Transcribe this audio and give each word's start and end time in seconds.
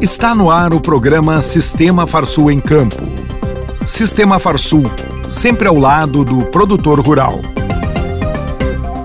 Está 0.00 0.34
no 0.34 0.50
ar 0.50 0.72
o 0.72 0.80
programa 0.80 1.42
Sistema 1.42 2.06
Farsul 2.06 2.50
em 2.50 2.58
Campo. 2.58 3.02
Sistema 3.84 4.38
Farsul, 4.38 4.84
sempre 5.28 5.68
ao 5.68 5.76
lado 5.76 6.24
do 6.24 6.46
produtor 6.46 6.98
rural. 7.00 7.42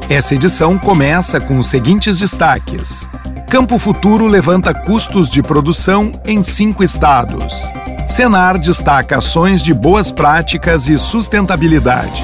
Essa 0.09 0.35
edição 0.35 0.77
começa 0.77 1.41
com 1.41 1.59
os 1.59 1.67
seguintes 1.67 2.19
destaques. 2.19 3.09
Campo 3.49 3.77
Futuro 3.77 4.25
levanta 4.25 4.73
custos 4.73 5.29
de 5.29 5.43
produção 5.43 6.13
em 6.23 6.41
cinco 6.41 6.81
estados. 6.81 7.53
Senar 8.07 8.57
destaca 8.57 9.17
ações 9.17 9.61
de 9.61 9.73
boas 9.73 10.13
práticas 10.13 10.87
e 10.87 10.97
sustentabilidade. 10.97 12.23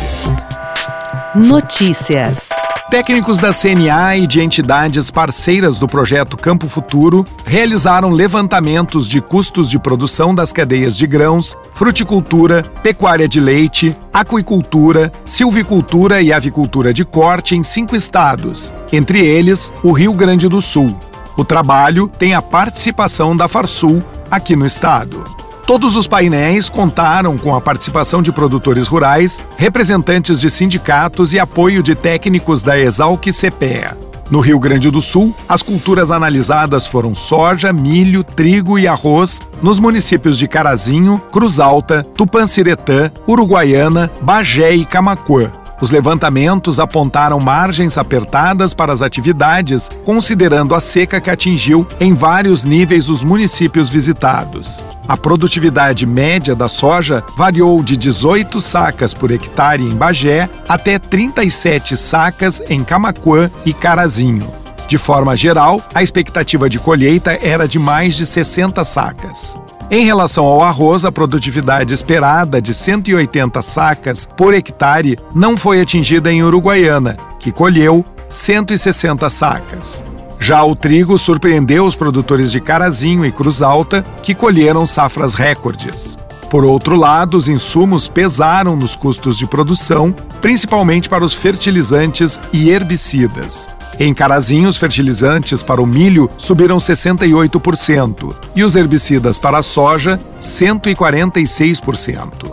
Notícias. 1.36 2.48
Técnicos 2.92 3.40
da 3.40 3.54
CNA 3.54 4.18
e 4.18 4.28
de 4.28 4.42
entidades 4.42 5.10
parceiras 5.10 5.80
do 5.80 5.88
projeto 5.88 6.36
Campo 6.36 6.68
Futuro 6.68 7.26
realizaram 7.46 8.10
levantamentos 8.10 9.08
de 9.08 9.22
custos 9.22 9.70
de 9.70 9.80
produção 9.80 10.36
das 10.36 10.52
cadeias 10.52 10.94
de 10.98 11.08
grãos, 11.08 11.58
fruticultura, 11.72 12.64
pecuária 12.84 13.30
de 13.30 13.40
leite, 13.40 13.96
aquicultura, 14.14 15.10
silvicultura 15.24 16.22
e 16.22 16.34
avicultura 16.34 16.94
de 16.94 17.06
corte 17.06 17.56
em 17.56 17.64
cinco 17.64 17.96
estados, 17.96 18.74
entre 18.92 19.26
eles 19.26 19.72
o 19.82 19.94
Rio 19.94 20.14
Grande 20.14 20.50
do 20.50 20.62
Sul. 20.62 20.94
O 21.38 21.46
trabalho 21.46 22.10
tem 22.10 22.34
a 22.34 22.42
participação 22.42 23.38
da 23.38 23.48
Farsul 23.48 24.04
aqui 24.30 24.54
no 24.54 24.66
estado. 24.66 25.24
Todos 25.66 25.96
os 25.96 26.08
painéis 26.08 26.70
contaram 26.70 27.38
com 27.38 27.56
a 27.56 27.62
participação 27.62 28.22
de 28.22 28.32
produtores 28.32 28.88
rurais, 28.88 29.42
representantes 29.58 30.40
de 30.40 30.50
sindicatos 30.50 31.34
e 31.34 31.40
apoio 31.40 31.82
de 31.84 31.96
técnicos 31.96 32.64
da 32.64 32.78
Exalc 32.78 33.26
CPEA. 33.32 33.98
No 34.30 34.40
Rio 34.40 34.58
Grande 34.60 34.90
do 34.90 35.02
Sul, 35.02 35.36
as 35.48 35.62
culturas 35.62 36.10
analisadas 36.10 36.88
foram 36.88 37.14
soja, 37.14 37.74
milho, 37.74 38.24
trigo 38.24 38.80
e 38.80 38.88
arroz 38.88 39.42
nos 39.62 39.78
municípios 39.78 40.38
de 40.38 40.48
Carazinho, 40.48 41.22
Cruz 41.32 41.60
Alta, 41.60 42.04
Tupanciretã, 42.16 43.12
Uruguaiana, 43.28 44.10
Bagé 44.22 44.74
e 44.74 44.86
Camacuã. 44.86 45.61
Os 45.82 45.90
levantamentos 45.90 46.80
apontaram 46.80 47.40
margens 47.40 47.98
apertadas 47.98 48.72
para 48.72 48.94
as 48.94 49.02
atividades, 49.02 49.90
considerando 50.06 50.76
a 50.76 50.80
seca 50.80 51.20
que 51.20 51.30
atingiu 51.30 51.88
em 52.00 52.14
vários 52.14 52.64
níveis 52.64 53.10
os 53.10 53.24
municípios 53.24 53.90
visitados. 53.90 54.86
A 55.08 55.18
produtividade 55.18 56.06
média 56.06 56.56
da 56.56 56.70
soja 56.70 57.24
variou 57.36 57.82
de 57.84 57.98
18 57.98 58.62
sacas 58.62 59.12
por 59.12 59.32
hectare 59.32 59.84
em 59.84 59.96
Bagé 59.96 60.48
até 60.70 61.00
37 61.00 61.98
sacas 61.98 62.62
em 62.70 62.84
Camaquã 62.84 63.50
e 63.66 63.74
Carazinho. 63.74 64.48
De 64.88 65.00
forma 65.00 65.36
geral, 65.36 65.82
a 65.94 66.04
expectativa 66.04 66.70
de 66.70 66.78
colheita 66.78 67.32
era 67.42 67.68
de 67.68 67.80
mais 67.80 68.16
de 68.16 68.26
60 68.26 68.84
sacas. 68.84 69.58
Em 69.94 70.06
relação 70.06 70.46
ao 70.46 70.62
arroz, 70.62 71.04
a 71.04 71.12
produtividade 71.12 71.94
esperada 71.94 72.62
de 72.62 72.74
180 72.74 73.62
sacas 73.62 74.26
por 74.38 74.54
hectare 74.54 75.20
não 75.36 75.58
foi 75.58 75.82
atingida 75.82 76.32
em 76.32 76.42
Uruguaiana, 76.42 77.18
que 77.38 77.52
colheu 77.52 78.06
160 78.30 79.30
sacas. 79.30 80.02
Já 80.40 80.64
o 80.64 80.78
trigo 80.78 81.18
surpreendeu 81.18 81.86
os 81.86 81.94
produtores 81.94 82.54
de 82.54 82.62
Carazinho 82.62 83.26
e 83.26 83.34
Cruz 83.34 83.62
Alta, 83.62 84.02
que 84.24 84.34
colheram 84.34 84.86
safras 84.86 85.34
recordes. 85.34 86.18
Por 86.50 86.64
outro 86.64 86.96
lado, 86.96 87.36
os 87.36 87.50
insumos 87.50 88.08
pesaram 88.08 88.78
nos 88.78 88.96
custos 88.96 89.38
de 89.38 89.46
produção, 89.46 90.16
principalmente 90.40 91.10
para 91.10 91.26
os 91.26 91.34
fertilizantes 91.34 92.40
e 92.54 92.70
herbicidas. 92.70 93.70
Em 94.00 94.14
Carazinho, 94.14 94.70
os 94.70 94.78
fertilizantes 94.78 95.62
para 95.62 95.82
o 95.82 95.86
milho 95.86 96.30
subiram 96.38 96.78
68% 96.78 98.34
e 98.56 98.64
os 98.64 98.76
herbicidas 98.76 99.38
para 99.38 99.60
a 99.60 99.64
soja, 99.64 100.20
146%. 100.40 102.52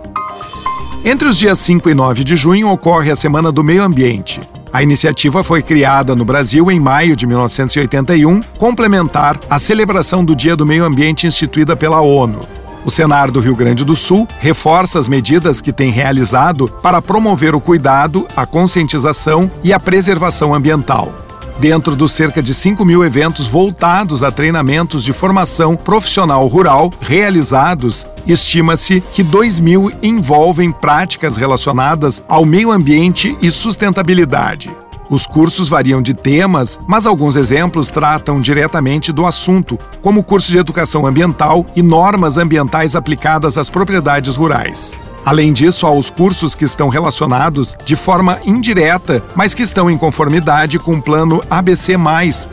Entre 1.05 1.28
os 1.28 1.36
dias 1.36 1.59
5 1.60 1.88
e 1.88 1.94
9 1.94 2.25
de 2.25 2.37
junho 2.37 2.69
ocorre 2.69 3.10
a 3.10 3.16
Semana 3.16 3.53
do 3.53 3.65
Meio 3.65 3.82
Ambiente. 3.82 4.41
A 4.72 4.82
iniciativa 4.82 5.43
foi 5.43 5.62
criada 5.62 6.15
no 6.15 6.25
Brasil 6.25 6.71
em 6.71 6.78
maio 6.78 7.16
de 7.16 7.26
1981, 7.26 8.43
complementar 8.59 9.41
à 9.49 9.59
celebração 9.59 10.25
do 10.25 10.37
Dia 10.37 10.55
do 10.55 10.66
Meio 10.66 10.84
Ambiente 10.84 11.26
instituída 11.26 11.75
pela 11.75 12.00
ONU. 12.00 12.41
O 12.84 12.91
Senar 12.91 13.31
do 13.31 13.41
Rio 13.41 13.56
Grande 13.56 13.84
do 13.84 13.97
Sul 13.97 14.28
reforça 14.38 14.99
as 14.99 15.09
medidas 15.09 15.60
que 15.60 15.72
tem 15.72 15.91
realizado 15.91 16.69
para 16.82 17.00
promover 17.00 17.55
o 17.55 17.60
cuidado, 17.60 18.26
a 18.37 18.44
conscientização 18.44 19.50
e 19.62 19.72
a 19.72 19.81
preservação 19.81 20.55
ambiental. 20.55 21.28
Dentro 21.58 21.96
dos 21.96 22.12
cerca 22.12 22.41
de 22.41 22.54
5 22.54 22.84
mil 22.84 23.04
eventos 23.04 23.48
voltados 23.48 24.22
a 24.22 24.30
treinamentos 24.30 25.02
de 25.02 25.12
formação 25.12 25.74
profissional 25.74 26.46
rural 26.46 26.88
realizados, 27.00 28.06
estima-se 28.24 29.00
que 29.12 29.24
2 29.24 29.58
mil 29.58 29.91
envolvem 30.00 30.70
práticas 30.70 31.36
relacionadas 31.36 32.22
ao 32.28 32.44
meio 32.44 32.70
ambiente 32.70 33.36
e 33.42 33.50
sustentabilidade. 33.50 34.70
Os 35.10 35.26
cursos 35.26 35.69
variam 35.69 36.00
de 36.00 36.14
temas, 36.14 36.78
mas 36.86 37.06
alguns 37.06 37.34
exemplos 37.34 37.90
tratam 37.90 38.40
diretamente 38.40 39.10
do 39.10 39.26
assunto, 39.26 39.76
como 40.00 40.22
curso 40.22 40.52
de 40.52 40.58
educação 40.58 41.06
ambiental 41.06 41.66
e 41.75 41.82
normas 41.82 42.36
ambientais 42.36 42.94
aplicadas 42.94 43.58
às 43.58 43.69
propriedades 43.69 44.36
rurais. 44.36 44.96
Além 45.25 45.53
disso, 45.53 45.87
há 45.87 45.91
os 45.91 46.11
cursos 46.11 46.55
que 46.55 46.65
estão 46.65 46.89
relacionados 46.89 47.77
de 47.84 47.97
forma 47.97 48.39
indireta, 48.45 49.23
mas 49.34 49.55
que 49.55 49.62
estão 49.62 49.91
em 49.91 49.99
conformidade 49.99 50.79
com 50.79 50.95
o 50.95 51.03
plano 51.03 51.43
ABC, 51.51 51.95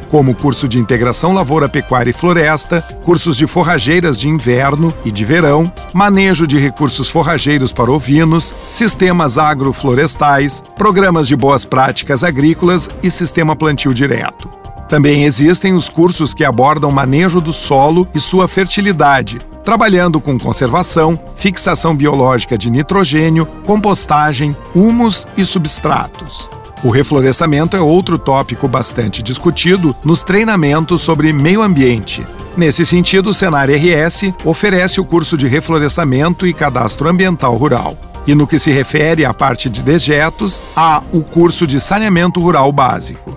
como 0.10 0.32
o 0.32 0.36
curso 0.36 0.68
de 0.68 0.80
integração 0.80 1.34
lavoura, 1.34 1.70
pecuária 1.70 2.10
e 2.10 2.14
floresta, 2.14 2.82
cursos 3.04 3.38
de 3.38 3.48
forrageiras 3.48 4.20
de 4.20 4.28
inverno 4.28 4.94
e 5.04 5.12
de 5.12 5.24
verão, 5.24 5.72
manejo 5.94 6.46
de 6.46 6.58
recursos 6.58 7.10
forrageiros 7.10 7.72
para 7.72 7.92
ovinos, 7.92 8.54
sistemas 8.68 9.38
agroflorestais, 9.38 10.62
programas 10.78 11.28
de 11.28 11.36
boas 11.36 11.66
práticas 11.66 12.24
agrícolas 12.24 12.90
e 13.02 13.10
sistema 13.10 13.56
plantio 13.56 13.94
direto. 13.94 14.50
Também 14.88 15.24
existem 15.24 15.74
os 15.74 15.90
cursos 15.90 16.34
que 16.34 16.46
abordam 16.46 16.92
manejo 16.92 17.42
do 17.42 17.52
solo 17.52 18.08
e 18.14 18.20
sua 18.20 18.48
fertilidade, 18.48 19.40
trabalhando 19.66 20.22
com 20.22 20.40
conservação, 20.40 21.20
fixação 21.36 21.96
biológica 21.96 22.56
de 22.56 22.70
nitrogênio, 22.70 23.48
compostagem, 23.66 24.56
humus 24.76 25.28
e 25.36 25.44
substratos. 25.44 26.48
O 26.84 26.92
reflorestamento 26.92 27.76
é 27.76 27.82
outro 27.82 28.20
tópico 28.20 28.68
bastante 28.68 29.24
discutido 29.24 29.96
nos 30.06 30.22
treinamentos 30.22 31.02
sobre 31.02 31.34
meio 31.34 31.64
ambiente. 31.64 32.24
Nesse 32.56 32.86
sentido, 32.86 33.32
o 33.32 33.34
Senar 33.34 33.68
RS 33.70 34.32
oferece 34.46 35.02
o 35.02 35.06
curso 35.06 35.36
de 35.36 35.48
reflorestamento 35.48 36.46
e 36.46 36.54
cadastro 36.54 37.10
ambiental 37.10 37.58
rural. 37.58 37.98
E 38.28 38.36
no 38.36 38.46
que 38.46 38.60
se 38.60 38.72
refere 38.72 39.26
à 39.26 39.34
parte 39.34 39.68
de 39.68 39.82
dejetos, 39.82 40.62
há 40.76 41.02
o 41.12 41.22
curso 41.22 41.66
de 41.66 41.80
saneamento 41.80 42.40
rural 42.40 42.72
básico. 42.72 43.36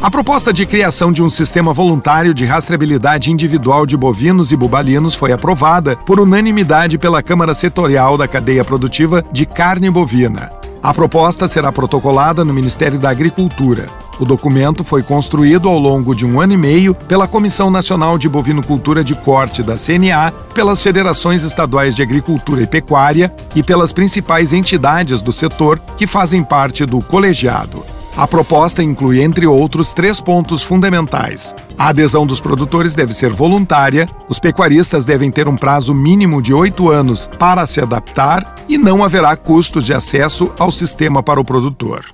A 0.00 0.08
proposta 0.08 0.52
de 0.52 0.64
criação 0.64 1.10
de 1.10 1.24
um 1.24 1.28
sistema 1.28 1.72
voluntário 1.72 2.32
de 2.32 2.44
rastreabilidade 2.44 3.32
individual 3.32 3.84
de 3.84 3.96
bovinos 3.96 4.52
e 4.52 4.56
bubalinos 4.56 5.16
foi 5.16 5.32
aprovada 5.32 5.96
por 5.96 6.20
unanimidade 6.20 6.96
pela 6.96 7.20
Câmara 7.20 7.52
Setorial 7.52 8.16
da 8.16 8.28
Cadeia 8.28 8.64
Produtiva 8.64 9.24
de 9.32 9.44
Carne 9.44 9.90
Bovina. 9.90 10.52
A 10.80 10.94
proposta 10.94 11.48
será 11.48 11.72
protocolada 11.72 12.44
no 12.44 12.54
Ministério 12.54 12.96
da 12.96 13.10
Agricultura. 13.10 13.88
O 14.20 14.24
documento 14.24 14.84
foi 14.84 15.02
construído 15.02 15.68
ao 15.68 15.80
longo 15.80 16.14
de 16.14 16.24
um 16.24 16.40
ano 16.40 16.52
e 16.52 16.56
meio 16.56 16.94
pela 16.94 17.26
Comissão 17.26 17.68
Nacional 17.68 18.16
de 18.16 18.28
Bovinocultura 18.28 19.02
de 19.02 19.16
Corte 19.16 19.64
da 19.64 19.74
CNA, 19.74 20.32
pelas 20.54 20.80
federações 20.80 21.42
estaduais 21.42 21.96
de 21.96 22.02
agricultura 22.02 22.62
e 22.62 22.68
pecuária 22.68 23.34
e 23.52 23.64
pelas 23.64 23.92
principais 23.92 24.52
entidades 24.52 25.20
do 25.20 25.32
setor 25.32 25.80
que 25.96 26.06
fazem 26.06 26.44
parte 26.44 26.86
do 26.86 27.00
colegiado. 27.02 27.97
A 28.18 28.26
proposta 28.26 28.82
inclui, 28.82 29.22
entre 29.22 29.46
outros, 29.46 29.92
três 29.92 30.20
pontos 30.20 30.64
fundamentais. 30.64 31.54
A 31.78 31.90
adesão 31.90 32.26
dos 32.26 32.40
produtores 32.40 32.92
deve 32.92 33.14
ser 33.14 33.30
voluntária, 33.30 34.08
os 34.28 34.40
pecuaristas 34.40 35.04
devem 35.04 35.30
ter 35.30 35.46
um 35.46 35.56
prazo 35.56 35.94
mínimo 35.94 36.42
de 36.42 36.52
oito 36.52 36.90
anos 36.90 37.30
para 37.38 37.64
se 37.64 37.80
adaptar 37.80 38.56
e 38.68 38.76
não 38.76 39.04
haverá 39.04 39.36
custo 39.36 39.80
de 39.80 39.94
acesso 39.94 40.50
ao 40.58 40.72
sistema 40.72 41.22
para 41.22 41.40
o 41.40 41.44
produtor. 41.44 42.06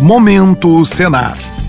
Momento 0.00 0.84
Senar. 0.84 1.55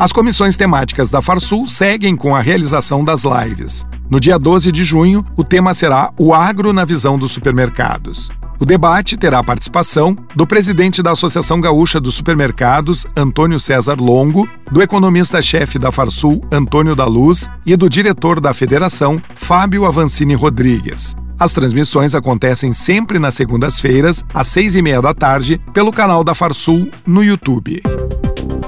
as 0.00 0.12
comissões 0.12 0.56
temáticas 0.56 1.10
da 1.10 1.20
Farsul 1.20 1.66
seguem 1.66 2.16
com 2.16 2.34
a 2.34 2.40
realização 2.40 3.04
das 3.04 3.22
lives. 3.22 3.86
No 4.08 4.18
dia 4.18 4.38
12 4.38 4.72
de 4.72 4.82
junho, 4.82 5.22
o 5.36 5.44
tema 5.44 5.74
será 5.74 6.10
o 6.18 6.32
agro 6.32 6.72
na 6.72 6.86
visão 6.86 7.18
dos 7.18 7.32
supermercados. 7.32 8.30
O 8.58 8.64
debate 8.64 9.18
terá 9.18 9.40
a 9.40 9.44
participação 9.44 10.16
do 10.34 10.46
presidente 10.46 11.02
da 11.02 11.12
Associação 11.12 11.60
Gaúcha 11.60 12.00
dos 12.00 12.14
Supermercados, 12.14 13.06
Antônio 13.14 13.60
César 13.60 14.00
Longo, 14.00 14.48
do 14.72 14.80
economista-chefe 14.80 15.78
da 15.78 15.92
Farsul, 15.92 16.40
Antônio 16.50 16.96
da 16.96 17.04
Luz, 17.04 17.50
e 17.66 17.76
do 17.76 17.86
diretor 17.86 18.40
da 18.40 18.54
federação, 18.54 19.20
Fábio 19.34 19.84
Avancini 19.84 20.32
Rodrigues. 20.32 21.14
As 21.38 21.52
transmissões 21.52 22.14
acontecem 22.14 22.72
sempre 22.72 23.18
nas 23.18 23.34
segundas-feiras, 23.34 24.24
às 24.32 24.48
seis 24.48 24.74
e 24.74 24.80
meia 24.80 25.02
da 25.02 25.12
tarde, 25.12 25.60
pelo 25.74 25.92
canal 25.92 26.24
da 26.24 26.34
Farsul 26.34 26.90
no 27.06 27.22
YouTube. 27.22 27.82